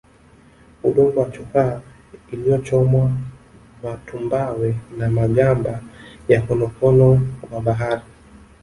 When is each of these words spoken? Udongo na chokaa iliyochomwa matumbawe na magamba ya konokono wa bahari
Udongo 0.83 1.21
na 1.25 1.31
chokaa 1.33 1.75
iliyochomwa 2.31 3.05
matumbawe 3.83 4.69
na 4.97 5.05
magamba 5.09 5.73
ya 6.29 6.39
konokono 6.45 7.09
wa 7.51 7.59
bahari 7.65 8.01